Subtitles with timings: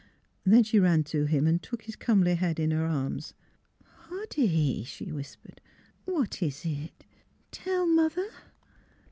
[0.47, 3.35] "Then she ran to him and took his comely head in her arms.
[4.09, 5.61] "Hoddy," she whispered,
[6.05, 7.05] "what is it?
[7.51, 8.31] Tell mother